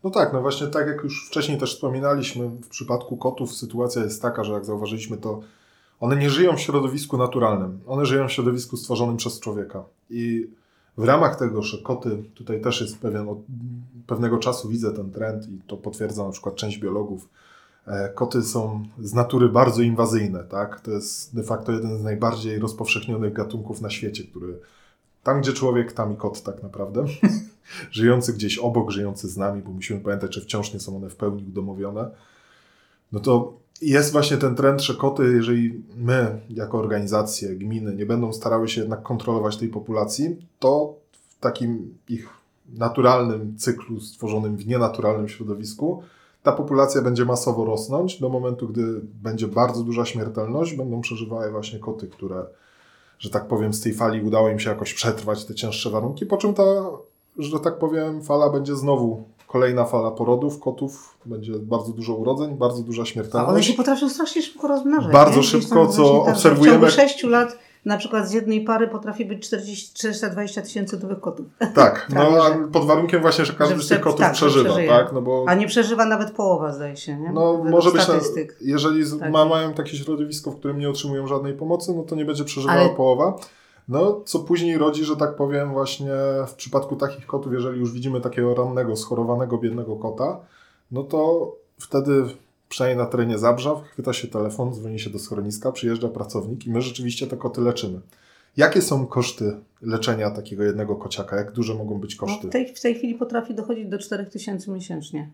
[0.03, 4.21] No tak, no właśnie tak jak już wcześniej też wspominaliśmy, w przypadku kotów sytuacja jest
[4.21, 5.39] taka, że jak zauważyliśmy to,
[6.03, 9.83] one nie żyją w środowisku naturalnym, one żyją w środowisku stworzonym przez człowieka.
[10.09, 10.49] I
[10.97, 13.37] w ramach tego, że koty, tutaj też jest pewien, od
[14.07, 17.29] pewnego czasu widzę ten trend i to potwierdza na przykład część biologów,
[17.87, 20.81] e, koty są z natury bardzo inwazyjne, tak?
[20.81, 24.59] To jest de facto jeden z najbardziej rozpowszechnionych gatunków na świecie, który
[25.23, 27.05] tam, gdzie człowiek, tam i kot tak naprawdę.
[27.91, 31.15] żyjący gdzieś obok, żyjący z nami, bo musimy pamiętać, że wciąż nie są one w
[31.15, 32.11] pełni udomowione.
[33.11, 38.33] No to jest właśnie ten trend, że koty, jeżeli my, jako organizacje, gminy, nie będą
[38.33, 42.29] starały się jednak kontrolować tej populacji, to w takim ich
[42.73, 46.03] naturalnym cyklu stworzonym w nienaturalnym środowisku,
[46.43, 51.79] ta populacja będzie masowo rosnąć do momentu, gdy będzie bardzo duża śmiertelność, będą przeżywały właśnie
[51.79, 52.45] koty, które
[53.23, 56.37] że tak powiem, z tej fali udało im się jakoś przetrwać te cięższe warunki, po
[56.37, 56.63] czym ta,
[57.37, 62.81] że tak powiem, fala będzie znowu kolejna fala porodów kotów, będzie bardzo dużo urodzeń, bardzo
[62.81, 63.49] duża śmiertelność.
[63.49, 65.13] A one się potrafią strasznie szybko rozmnażać.
[65.13, 65.43] Bardzo nie?
[65.43, 66.77] szybko, co tak, obserwujemy.
[66.77, 71.19] W ciągu 6 lat na przykład z jednej pary potrafi być 40, 420 tysięcy nowych
[71.19, 71.45] kotów.
[71.73, 75.13] Tak, no a pod warunkiem właśnie, że każdy że z tych kotów tak, przeżywa, tak?
[75.13, 75.45] No bo...
[75.47, 77.31] A nie przeżywa nawet połowa, zdaje się, nie?
[77.31, 78.13] No Według może być, na,
[78.61, 79.31] jeżeli tak.
[79.31, 82.79] ma, mają takie środowisko, w którym nie otrzymują żadnej pomocy, no to nie będzie przeżywała
[82.79, 82.89] Ale...
[82.89, 83.37] połowa.
[83.89, 86.11] No, co później rodzi, że tak powiem, właśnie
[86.47, 90.39] w przypadku takich kotów, jeżeli już widzimy takiego rannego, schorowanego, biednego kota,
[90.91, 92.23] no to wtedy
[92.69, 96.81] przynajmniej na terenie Zabrza, chwyta się telefon, dzwoni się do schroniska, przyjeżdża pracownik i my
[96.81, 98.01] rzeczywiście te koty leczymy.
[98.57, 101.35] Jakie są koszty leczenia takiego jednego kociaka?
[101.35, 102.43] Jak duże mogą być koszty?
[102.43, 105.29] No w, tej, w tej chwili potrafi dochodzić do 4000 miesięcznie.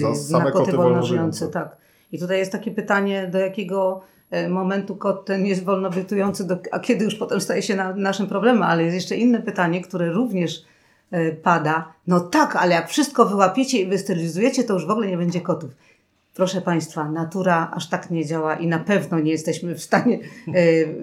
[0.00, 1.48] Za y, same na koty, koty.
[1.52, 1.76] Tak.
[2.12, 4.00] I tutaj jest takie pytanie, do jakiego
[4.48, 8.62] momentu kot ten jest wolnobytujący, do, a kiedy już potem staje się na, naszym problemem.
[8.62, 10.64] Ale jest jeszcze inne pytanie, które również
[11.10, 11.92] e, pada.
[12.06, 15.70] No tak, ale jak wszystko wyłapiecie i wystylizujecie, to już w ogóle nie będzie kotów.
[16.34, 20.52] Proszę Państwa, natura aż tak nie działa i na pewno nie jesteśmy w stanie e,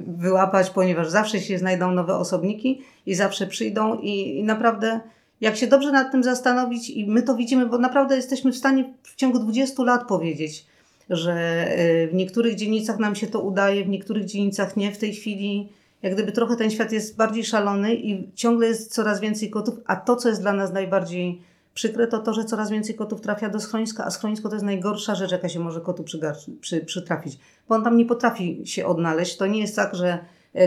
[0.08, 5.00] wyłapać, ponieważ zawsze się znajdą nowe osobniki i zawsze przyjdą i, i naprawdę
[5.42, 8.94] jak się dobrze nad tym zastanowić i my to widzimy, bo naprawdę jesteśmy w stanie
[9.04, 10.66] w ciągu 20 lat powiedzieć,
[11.10, 14.92] że e, w niektórych dzielnicach nam się to udaje, w niektórych dzielnicach nie.
[14.92, 15.70] W tej chwili
[16.02, 19.96] jak gdyby trochę ten świat jest bardziej szalony i ciągle jest coraz więcej kotów, a
[19.96, 21.42] to, co jest dla nas najbardziej
[21.78, 25.16] Przykre to to, że coraz więcej kotów trafia do schroniska, a schronisko to jest najgorsza
[25.16, 26.04] rzecz, jaka się może kotu
[26.62, 27.40] przy, przytrafić,
[27.70, 29.38] bo on tam nie potrafi się odnaleźć.
[29.38, 30.20] To nie jest tak, że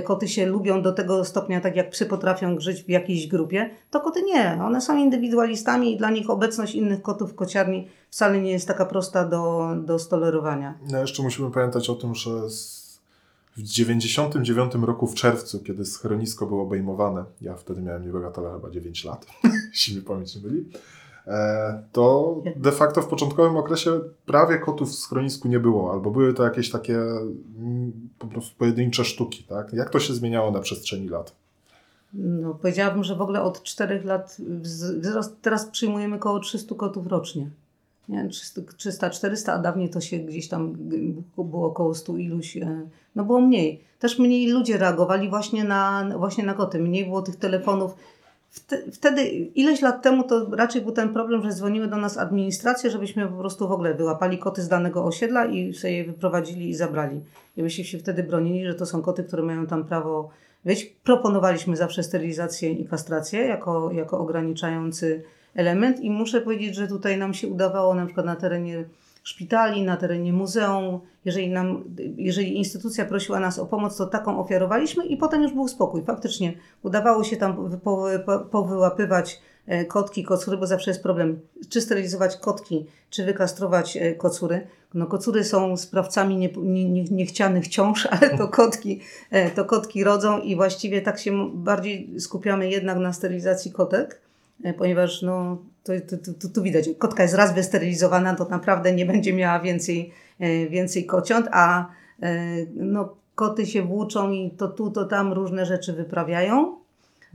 [0.04, 4.00] koty się lubią do tego stopnia, tak jak psy potrafią żyć w jakiejś grupie, to
[4.00, 4.58] koty nie.
[4.62, 8.86] One są indywidualistami i dla nich obecność innych kotów w kociarni wcale nie jest taka
[8.86, 10.78] prosta do, do stolerowania.
[10.90, 12.30] No jeszcze musimy pamiętać o tym, że
[13.56, 19.04] w 99 roku w czerwcu, kiedy schronisko było obejmowane, ja wtedy miałem niebagatele chyba 9
[19.04, 19.26] lat,
[19.72, 20.99] jeśli mi pamięć nie byli, E,
[21.92, 26.44] to de facto w początkowym okresie prawie kotów w schronisku nie było, albo były to
[26.44, 29.72] jakieś takie mm, po prostu pojedyncze sztuki, tak?
[29.72, 31.34] Jak to się zmieniało na przestrzeni lat?
[32.14, 37.50] No, powiedziałabym, że w ogóle od czterech lat wzrost, teraz przyjmujemy około 300 kotów rocznie.
[38.08, 38.28] Nie?
[38.76, 40.76] 300, 400, a dawniej to się gdzieś tam
[41.36, 43.84] było około 100 iluś, e, no było mniej.
[43.98, 47.94] Też mniej ludzie reagowali właśnie na, właśnie na koty, mniej było tych telefonów
[48.92, 53.28] Wtedy, ileś lat temu, to raczej był ten problem, że dzwoniły do nas administracje, żebyśmy
[53.28, 57.20] po prostu w ogóle wyłapali koty z danego osiedla i sobie je wyprowadzili i zabrali.
[57.56, 60.30] I myśmy się wtedy bronili, że to są koty, które mają tam prawo
[60.64, 60.84] być.
[60.84, 65.22] Proponowaliśmy zawsze sterylizację i kastrację jako, jako ograniczający
[65.54, 68.84] element i muszę powiedzieć, że tutaj nam się udawało na przykład na terenie
[69.22, 71.00] szpitali, na terenie muzeum.
[71.24, 71.84] Jeżeli, nam,
[72.16, 76.04] jeżeli instytucja prosiła nas o pomoc, to taką ofiarowaliśmy i potem już był spokój.
[76.04, 76.52] Faktycznie
[76.82, 77.80] udawało się tam
[78.50, 84.66] powyłapywać e, kotki, kocury, bo zawsze jest problem, czy sterylizować kotki, czy wykastrować e, kocury.
[84.94, 90.40] No, kocury są sprawcami nie, nie, niechcianych ciąż, ale to kotki, e, to kotki rodzą
[90.40, 94.20] i właściwie tak się bardziej skupiamy jednak na sterylizacji kotek,
[94.78, 99.32] ponieważ no, to, to, to, tu widać, kotka jest raz wysterylizowana, to naprawdę nie będzie
[99.32, 101.86] miała więcej, e, więcej kociąt, a
[102.22, 106.80] e, no, koty się włóczą i to tu, to tam różne rzeczy wyprawiają.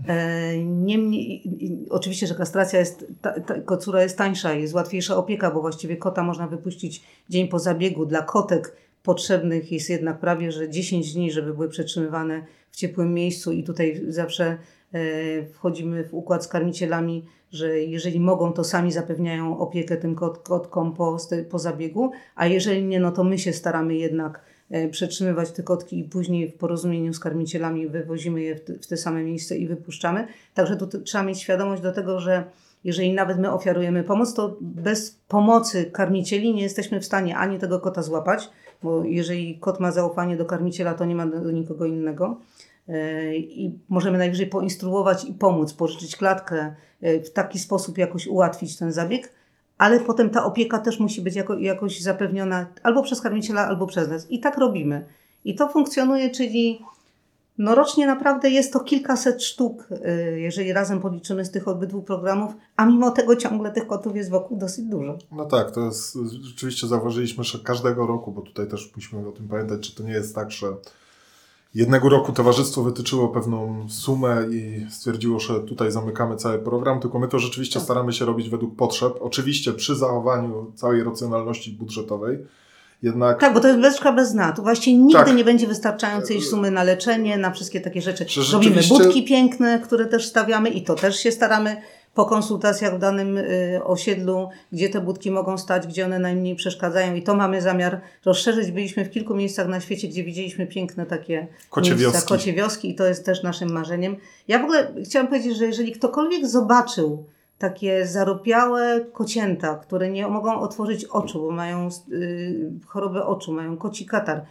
[0.07, 1.43] E, niemniej,
[1.89, 6.23] oczywiście, że kastracja jest, ta, ta, kocura jest tańsza, jest łatwiejsza opieka, bo właściwie kota
[6.23, 8.05] można wypuścić dzień po zabiegu.
[8.05, 13.51] Dla kotek potrzebnych jest jednak prawie, że 10 dni, żeby były przetrzymywane w ciepłym miejscu
[13.51, 14.57] i tutaj zawsze
[15.53, 20.93] wchodzimy w układ z karmicielami, że jeżeli mogą, to sami zapewniają opiekę tym kot, kotkom
[20.93, 21.17] po,
[21.49, 25.99] po zabiegu, a jeżeli nie, no to my się staramy jednak e, przetrzymywać te kotki
[25.99, 29.67] i później w porozumieniu z karmicielami wywozimy je w te, w te same miejsce i
[29.67, 30.27] wypuszczamy.
[30.53, 32.43] Także tu trzeba mieć świadomość do tego, że
[32.83, 37.79] jeżeli nawet my ofiarujemy pomoc, to bez pomocy karmicieli nie jesteśmy w stanie ani tego
[37.79, 38.49] kota złapać,
[38.83, 42.37] bo jeżeli kot ma zaufanie do karmiciela, to nie ma do nikogo innego.
[42.87, 48.77] E, I możemy najwyżej poinstruować i pomóc, pożyczyć klatkę, e, w taki sposób jakoś ułatwić
[48.77, 49.33] ten zabieg,
[49.77, 54.09] ale potem ta opieka też musi być jako, jakoś zapewniona albo przez karmiciela, albo przez
[54.09, 54.31] nas.
[54.31, 55.05] I tak robimy.
[55.45, 56.79] I to funkcjonuje, czyli
[57.57, 62.53] no rocznie naprawdę jest to kilkaset sztuk, y, jeżeli razem policzymy z tych obydwu programów,
[62.75, 65.17] a mimo tego ciągle tych kotów jest wokół dosyć dużo.
[65.31, 69.47] No tak, to jest, rzeczywiście zauważyliśmy, że każdego roku, bo tutaj też musimy o tym
[69.47, 70.67] pamiętać, czy to nie jest tak, że
[71.75, 77.27] jednego roku towarzystwo wytyczyło pewną sumę i stwierdziło, że tutaj zamykamy cały program, tylko my
[77.27, 77.83] to rzeczywiście tak.
[77.83, 82.37] staramy się robić według potrzeb, oczywiście przy zachowaniu całej racjonalności budżetowej,
[83.03, 83.39] jednak...
[83.39, 84.51] Tak, bo to jest beczka bez dna.
[84.51, 85.35] Tu właściwie nigdy tak.
[85.35, 88.25] nie będzie wystarczającej sumy na leczenie, na wszystkie takie rzeczy.
[88.53, 91.81] Robimy budki piękne, które też stawiamy i to też się staramy
[92.15, 97.15] po konsultacjach w danym y, osiedlu, gdzie te budki mogą stać, gdzie one najmniej przeszkadzają
[97.15, 98.71] i to mamy zamiar rozszerzyć.
[98.71, 102.27] Byliśmy w kilku miejscach na świecie, gdzie widzieliśmy piękne takie kocie miejsca, wioski.
[102.27, 104.15] kocie wioski i to jest też naszym marzeniem.
[104.47, 107.25] Ja w ogóle chciałam powiedzieć, że jeżeli ktokolwiek zobaczył
[107.57, 114.05] takie zaropiałe kocięta, które nie mogą otworzyć oczu, bo mają y, chorobę oczu, mają koci
[114.05, 114.41] katar,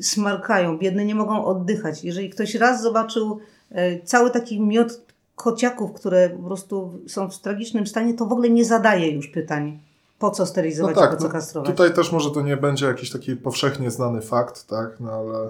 [0.00, 2.04] smarkają, biedne nie mogą oddychać.
[2.04, 3.38] Jeżeli ktoś raz zobaczył
[3.72, 5.03] y, cały taki miot
[5.36, 9.80] kociaków, które po prostu są w tragicznym stanie, to w ogóle nie zadaje już pytań.
[10.18, 11.68] Po co sterylizować, no tak, po co no kastrować?
[11.68, 15.48] No, tutaj też może to nie będzie jakiś taki powszechnie znany fakt, tak, no ale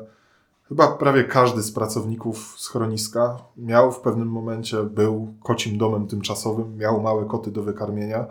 [0.68, 7.00] Chyba prawie każdy z pracowników schroniska miał w pewnym momencie, był kocim domem tymczasowym, miał
[7.02, 8.26] małe koty do wykarmienia.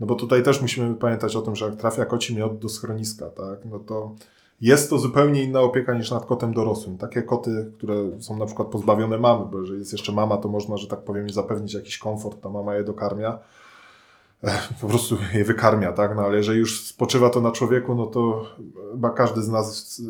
[0.00, 3.30] No bo tutaj też musimy pamiętać o tym, że jak trafia koci miod do schroniska,
[3.30, 4.14] tak, no to
[4.64, 6.98] jest to zupełnie inna opieka niż nad kotem dorosłym.
[6.98, 10.76] Takie koty, które są na przykład pozbawione mamy, bo jeżeli jest jeszcze mama, to można,
[10.76, 13.38] że tak powiem, zapewnić jakiś komfort, ta mama je dokarmia
[14.80, 16.16] po prostu je wykarmia, tak?
[16.16, 18.46] No ale jeżeli już spoczywa to na człowieku, no to
[18.92, 20.02] chyba każdy z nas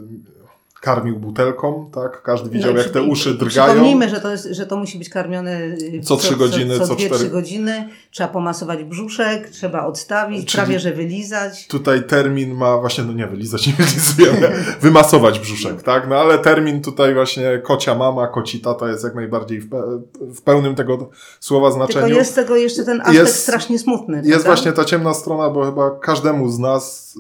[0.85, 2.23] karmił butelką, tak?
[2.23, 3.73] Każdy widział, no, jak te uszy drgają.
[3.73, 6.97] Przypomnijmy, że to, jest, że to musi być karmione y, co trzy godziny, co, co,
[6.97, 7.89] co 4 godziny.
[8.11, 11.67] Trzeba pomasować brzuszek, trzeba odstawić, Czyli prawie że wylizać.
[11.67, 16.09] Tutaj termin ma właśnie, no nie, wylizać nie wylizujemy, wymasować brzuszek, tak?
[16.09, 19.83] No ale termin tutaj właśnie kocia mama, koci tata jest jak najbardziej w, pe
[20.21, 22.07] w pełnym tego słowa znaczeniu.
[22.07, 24.17] Tylko jest tego jeszcze ten aspekt jest, strasznie smutny.
[24.17, 24.49] Jest prawda?
[24.49, 27.15] właśnie ta ciemna strona, bo chyba każdemu z nas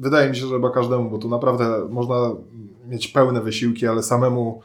[0.00, 2.14] wydaje mi się, że chyba każdemu, bo tu naprawdę można
[2.92, 4.62] mieć pełne wysiłki, ale samemu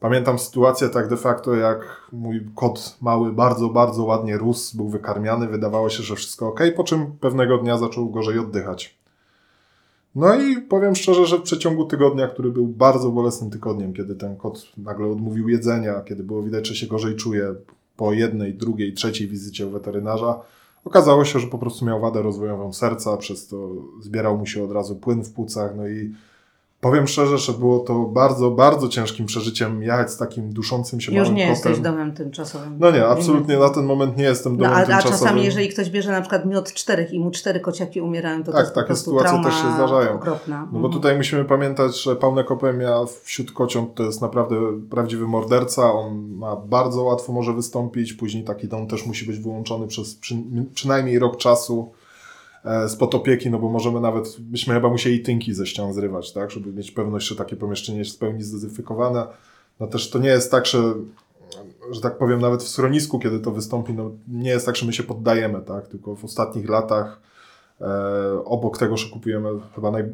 [0.00, 5.48] pamiętam sytuację tak de facto, jak mój kot mały bardzo, bardzo ładnie rósł, był wykarmiany,
[5.48, 8.98] wydawało się, że wszystko ok, po czym pewnego dnia zaczął gorzej oddychać.
[10.14, 14.36] No i powiem szczerze, że w przeciągu tygodnia, który był bardzo bolesnym tygodniem, kiedy ten
[14.36, 17.54] kot nagle odmówił jedzenia, kiedy było widać, że się gorzej czuje
[17.96, 20.40] po jednej, drugiej, trzeciej wizycie u weterynarza,
[20.84, 23.68] okazało się, że po prostu miał wadę rozwojową serca, przez to
[24.00, 26.14] zbierał mu się od razu płyn w płucach, no i
[26.80, 31.20] Powiem szczerze, że było to bardzo, bardzo ciężkim przeżyciem jechać z takim duszącym się Już
[31.20, 31.54] małym nie kotem.
[31.54, 32.76] jesteś domem tymczasowym.
[32.80, 35.14] No nie, absolutnie na ten moment nie jestem domem no, a, tymczasowym.
[35.14, 38.52] A czasami, jeżeli ktoś bierze na przykład miod czterech i mu cztery kociaki umierają, to
[38.52, 40.14] tak, to jest takie sytuacje też się zdarzają.
[40.14, 40.60] Okropna.
[40.60, 40.94] No bo mhm.
[40.94, 44.56] tutaj musimy pamiętać, że pełnekopemia wśród kociąg to jest naprawdę
[44.90, 45.92] prawdziwy morderca.
[45.92, 50.36] On ma bardzo łatwo może wystąpić, później taki dom też musi być wyłączony przez przy,
[50.74, 51.92] przynajmniej rok czasu
[52.88, 56.72] spod opieki, no bo możemy nawet, byśmy chyba musieli tynki ze ścian zrywać, tak, żeby
[56.72, 59.26] mieć pewność, że takie pomieszczenie jest w pełni zdezynfekowane.
[59.80, 60.94] No też to nie jest tak, że,
[61.90, 64.92] że tak powiem, nawet w schronisku, kiedy to wystąpi, no nie jest tak, że my
[64.92, 67.20] się poddajemy, tak, tylko w ostatnich latach
[67.80, 70.04] e, obok tego, że kupujemy chyba naj,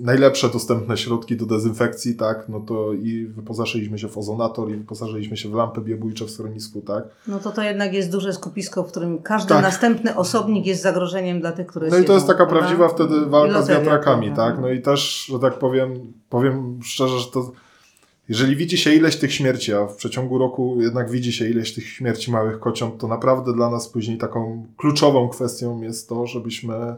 [0.00, 5.36] najlepsze dostępne środki do dezynfekcji, tak, no to i wyposażyliśmy się w ozonator i wyposażyliśmy
[5.36, 7.04] się w lampy biobójcze w schronisku, tak.
[7.28, 9.62] No to to jednak jest duże skupisko, w którym każdy tak.
[9.62, 13.62] następny osobnik jest zagrożeniem dla tych, które No i to jest taka prawdziwa wtedy walka
[13.62, 17.52] z wiatrakami, tak, no i też, że tak powiem, powiem szczerze, że to
[18.28, 21.88] jeżeli widzi się ileś tych śmierci, a w przeciągu roku jednak widzi się ileś tych
[21.88, 26.96] śmierci małych kociąt, to naprawdę dla nas później taką kluczową kwestią jest to, żebyśmy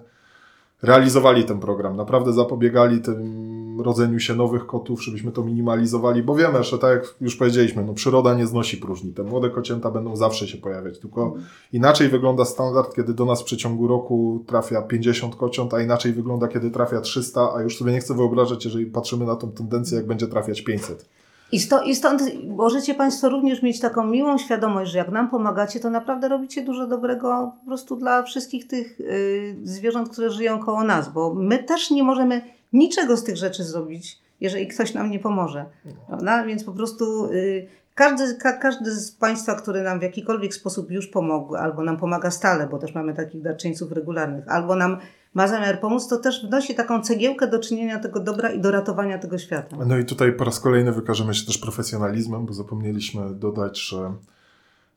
[0.83, 6.65] realizowali ten program, naprawdę zapobiegali tym rodzeniu się nowych kotów, żebyśmy to minimalizowali, bo wiemy,
[6.65, 10.49] że tak jak już powiedzieliśmy, no przyroda nie znosi próżni, te młode kocięta będą zawsze
[10.49, 11.35] się pojawiać, tylko
[11.73, 16.49] inaczej wygląda standard, kiedy do nas w przeciągu roku trafia 50 kociąt, a inaczej wygląda,
[16.49, 20.07] kiedy trafia 300, a już sobie nie chcę wyobrażać, jeżeli patrzymy na tą tendencję, jak
[20.07, 21.09] będzie trafiać 500.
[21.53, 25.81] I, sto, I stąd możecie Państwo również mieć taką miłą świadomość, że jak nam pomagacie,
[25.81, 30.85] to naprawdę robicie dużo dobrego po prostu dla wszystkich tych y, zwierząt, które żyją koło
[30.85, 35.19] nas, bo my też nie możemy niczego z tych rzeczy zrobić, jeżeli ktoś nam nie
[35.19, 35.65] pomoże.
[36.07, 36.45] Prawda?
[36.45, 37.69] Więc po prostu y,
[38.01, 42.31] każdy, ka, każdy z Państwa, który nam w jakikolwiek sposób już pomógł, albo nam pomaga
[42.31, 44.99] stale, bo też mamy takich darczyńców regularnych, albo nam
[45.35, 49.19] ma zamiar pomóc, to też wnosi taką cegiełkę do czynienia tego dobra i do ratowania
[49.19, 49.77] tego świata.
[49.87, 54.13] No i tutaj po raz kolejny wykażemy się też profesjonalizmem, bo zapomnieliśmy dodać, że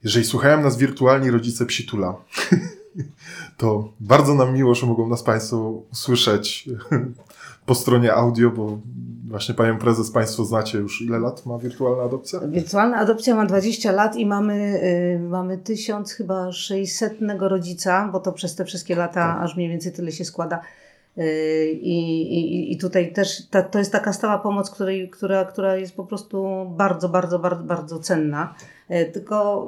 [0.04, 2.16] jeżeli słuchają nas wirtualni rodzice Psitula,
[3.58, 6.70] to bardzo nam miło, że mogą nas Państwo usłyszeć
[7.66, 8.80] po stronie audio, bo
[9.28, 12.40] właśnie Panią Prezes Państwo znacie już ile lat ma wirtualna adopcja?
[12.40, 18.32] Wirtualna adopcja ma 20 lat i mamy, y, mamy 1000 chyba 600 rodzica, bo to
[18.32, 19.44] przez te wszystkie lata Tak.
[19.44, 20.62] aż mniej więcej tyle się składa.
[21.18, 25.76] Y, I, i, I tutaj też ta, to jest taka stała pomoc, której, która, która
[25.76, 26.48] jest po prostu
[26.78, 28.56] bardzo, bardzo, bardzo, bardzo cenna.
[28.92, 29.68] Y, Tylko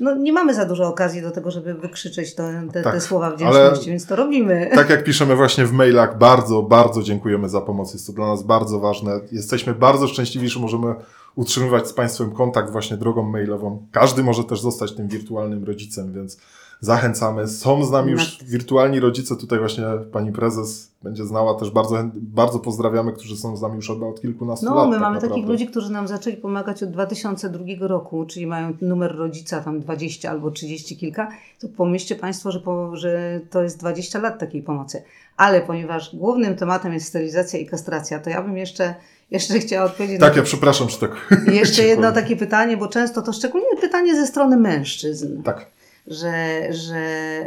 [0.00, 3.30] no, nie mamy za dużo okazji do tego, żeby wykrzyczeć te, te, Tak, te słowa
[3.30, 4.70] wdzięczności, więc to robimy.
[4.74, 7.92] Tak jak piszemy właśnie w mailach, bardzo, bardzo dziękujemy za pomoc.
[7.92, 9.20] Jest to dla nas bardzo ważne.
[9.32, 10.94] Jesteśmy bardzo szczęśliwi, że możemy
[11.34, 13.86] utrzymywać z Państwem kontakt właśnie drogą mailową.
[13.92, 16.38] Każdy może też zostać tym wirtualnym rodzicem, więc
[16.84, 17.48] zachęcamy.
[17.48, 19.36] Są z nami już wirtualni rodzice.
[19.36, 23.90] Tutaj właśnie Pani Prezes będzie znała też bardzo, bardzo pozdrawiamy, którzy są z nami już
[23.90, 24.86] od, od kilkunastu No, lat.
[24.86, 25.34] my tak mamy naprawdę.
[25.34, 30.30] takich ludzi, którzy nam zaczęli pomagać od 2002 roku, czyli mają numer rodzica tam 20
[30.30, 35.02] albo 30 kilka, to pomyślcie Państwo, że, po, że to jest 20 lat takiej pomocy.
[35.36, 38.94] Ale ponieważ głównym tematem jest sterylizacja i kastracja, to ja bym jeszcze,
[39.30, 41.10] jeszcze chciała odpowiedzieć Tak, na ja przepraszam, że tak.
[41.52, 45.66] Jeszcze jedno takie pytanie, bo często to szczególnie pytanie ze strony mężczyzn Tak.
[46.06, 46.96] Że, że,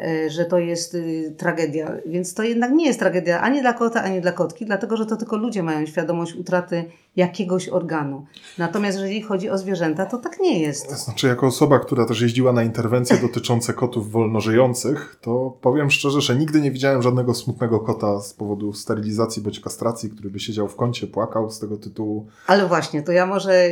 [0.02, 1.98] e, że to jest y, tragedia.
[2.06, 5.18] Więc to jednak nie jest tragedia ani dla kota, ani dla kotki, dlatego że to
[5.18, 6.86] tylko ludzie mają świadomość utraty
[7.18, 8.26] jakiegoś organu.
[8.58, 10.90] Natomiast jeżeli chodzi o zwierzęta, to tak nie jest.
[10.90, 16.36] Znaczy, jako osoba, która też jeździła na interwencje dotyczące kotów wolnożyjących, to powiem szczerze, że
[16.36, 20.76] nigdy nie widziałem żadnego smutnego kota z powodu sterylizacji bądź kastracji, który by siedział w
[20.76, 22.28] kącie, płakał z tego tytułu.
[22.48, 23.70] Ale właśnie, to ja może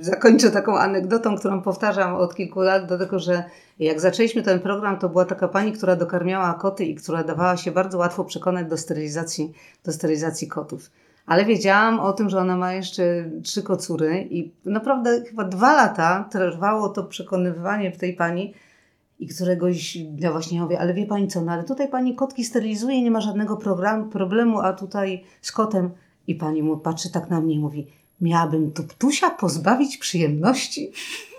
[0.00, 3.44] zakończę taką anegdotą, którą powtarzam od kilku lat, dlatego że
[3.78, 7.70] jak zaczęliśmy ten program, to była taka pani, która dokarmiała koty i która dawała się
[7.70, 9.52] bardzo łatwo przekonać do sterylizacji,
[9.84, 10.90] do sterylizacji kotów.
[11.28, 16.28] Ale wiedziałam o tym, że ona ma jeszcze trzy kocury i naprawdę chyba dwa lata
[16.32, 18.54] trwało to przekonywanie tej pani
[19.18, 23.02] i któregoś dnia właśnie mówię, ale wie pani co, no ale tutaj pani kotki sterylizuje,
[23.02, 23.56] nie ma żadnego
[24.12, 25.90] problemu, a tutaj z kotem
[26.26, 27.86] i pani mu patrzy tak na mnie i mówi,
[28.20, 30.92] miałabym tuptusia pozbawić przyjemności?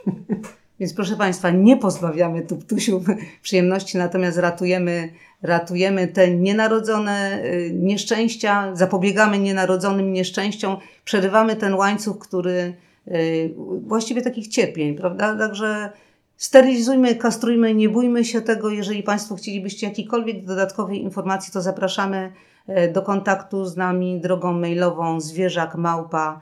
[0.80, 3.04] Więc proszę Państwa, nie pozbawiamy tuptusiów
[3.42, 5.10] przyjemności, natomiast ratujemy,
[5.42, 12.74] ratujemy te nienarodzone y, nieszczęścia, zapobiegamy nienarodzonym nieszczęściom, przerywamy ten łańcuch, który
[13.08, 13.54] y,
[13.88, 15.38] właściwie takich cierpień, prawda?
[15.38, 15.92] Także
[16.38, 18.70] sterylizujmy, kastrujmy, nie bójmy się tego.
[18.70, 22.34] Jeżeli Państwo chcielibyście jakiejkolwiek dodatkowej informacji, to zapraszamy
[22.68, 26.42] e, do kontaktu z nami drogą mailową zwierzakmałpa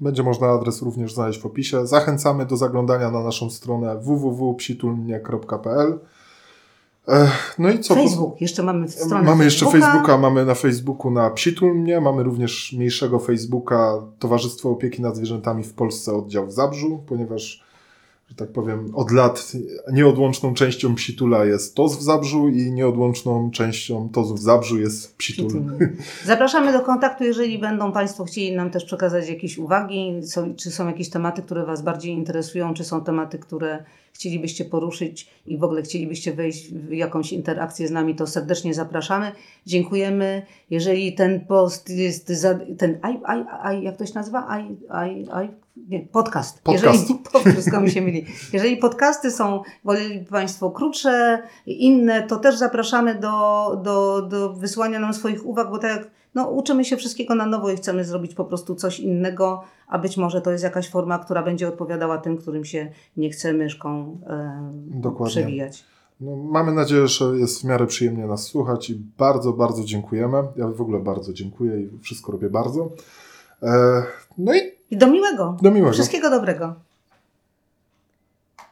[0.00, 1.86] Będzie można adres również znaleźć w opisie.
[1.86, 5.98] Zachęcamy do zaglądania na naszą stronę www.psitulnie.pl.
[7.58, 7.94] No i co?
[7.94, 9.92] Facebook, jeszcze mamy stronę Mamy jeszcze Facebooka.
[9.92, 15.74] Facebooka, mamy na Facebooku na Psitulnie, mamy również mniejszego Facebooka Towarzystwo Opieki nad Zwierzętami w
[15.74, 17.64] Polsce oddział w Zabrzu, ponieważ,
[18.28, 19.52] że tak powiem, od lat
[19.92, 25.46] nieodłączną częścią Psitula jest TOZ w Zabrzu i nieodłączną częścią TOZ w Zabrzu jest Psitul.
[25.46, 25.92] Psitulnie.
[26.24, 30.86] Zapraszamy do kontaktu, jeżeli będą Państwo chcieli nam też przekazać jakieś uwagi, są, czy są
[30.86, 35.82] jakieś tematy, które Was bardziej interesują, czy są tematy, które chcielibyście poruszyć i w ogóle
[35.82, 39.32] chcielibyście wejść w jakąś interakcję z nami, to serdecznie zapraszamy.
[39.66, 40.42] Dziękujemy.
[40.70, 44.58] Jeżeli ten post jest, za, ten, I, I, I, jak to się nazywa?
[44.60, 45.48] I, I, I,
[45.88, 46.62] nie, podcast.
[46.62, 46.84] Podcast.
[46.84, 48.26] Jeżeli, po, wszystko mi się myli.
[48.52, 55.14] Jeżeli podcasty są, woleli Państwo krótsze, inne, to też zapraszamy do, do, do wysłania nam
[55.14, 58.44] swoich uwag, bo tak jak no, uczymy się wszystkiego na nowo i chcemy zrobić po
[58.44, 62.64] prostu coś innego, a być może to jest jakaś forma, która będzie odpowiadała tym, którym
[62.64, 65.30] się nie chce myszką e, Dokładnie.
[65.30, 65.84] przewijać.
[66.20, 70.42] No, mamy nadzieję, że jest w miarę przyjemnie nas słuchać i bardzo, bardzo dziękujemy.
[70.56, 72.90] Ja w ogóle bardzo dziękuję i wszystko robię bardzo.
[73.62, 74.02] E,
[74.38, 75.56] no i I do miłego.
[75.62, 75.92] do miłego.
[75.92, 76.74] Wszystkiego dobrego.